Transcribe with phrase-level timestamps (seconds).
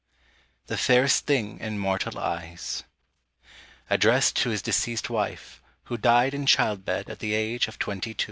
[0.65, 2.85] THE FAIREST THING IN MORTAL EYES.
[3.87, 8.19] Addressed to his deceased wife, who died in childbed at the age of twenty two.